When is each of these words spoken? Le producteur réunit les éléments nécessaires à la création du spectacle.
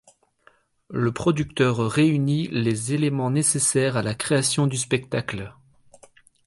Le 0.89 1.11
producteur 1.11 1.77
réunit 1.77 2.47
les 2.47 2.91
éléments 2.95 3.29
nécessaires 3.29 3.97
à 3.97 4.01
la 4.01 4.15
création 4.15 4.65
du 4.65 4.75
spectacle. 4.77 5.53